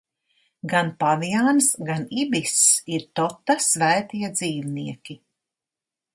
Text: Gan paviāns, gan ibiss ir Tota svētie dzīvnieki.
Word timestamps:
Gan 0.69 0.87
paviāns, 1.03 1.67
gan 1.89 2.07
ibiss 2.23 2.57
ir 2.97 3.07
Tota 3.21 3.59
svētie 3.67 4.33
dzīvnieki. 4.41 5.21